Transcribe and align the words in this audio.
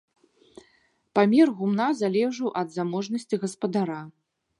Памер 1.19 1.51
гумна 1.59 1.87
залежаў 1.99 2.49
ад 2.61 2.73
заможнасці 2.79 3.35
гаспадара. 3.45 4.01